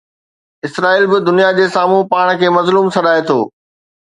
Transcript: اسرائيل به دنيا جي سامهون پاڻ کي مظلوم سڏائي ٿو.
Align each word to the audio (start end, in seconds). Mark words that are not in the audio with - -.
اسرائيل 0.67 1.05
به 1.11 1.17
دنيا 1.27 1.49
جي 1.57 1.65
سامهون 1.75 2.03
پاڻ 2.15 2.27
کي 2.41 2.47
مظلوم 2.57 2.87
سڏائي 2.97 3.21
ٿو. 3.31 3.39